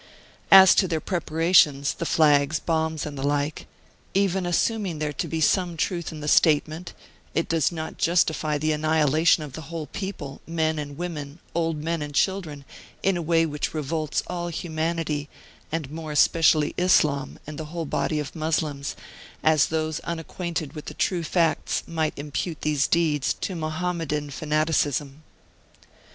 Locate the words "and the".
3.05-3.21, 17.45-17.65